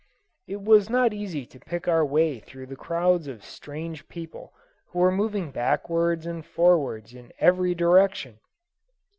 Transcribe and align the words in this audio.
It 0.47 0.63
was 0.63 0.89
not 0.89 1.13
easy 1.13 1.45
to 1.45 1.59
pick 1.59 1.87
our 1.87 2.03
way 2.03 2.39
through 2.39 2.65
the 2.65 2.75
crowds 2.75 3.27
of 3.27 3.43
strange 3.45 4.09
people 4.09 4.51
who 4.87 4.97
were 4.97 5.11
moving 5.11 5.51
backwards 5.51 6.25
and 6.25 6.43
forwards 6.43 7.13
in 7.13 7.31
every 7.37 7.75
direction. 7.75 8.39